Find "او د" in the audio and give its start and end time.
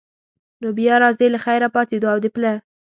2.13-2.25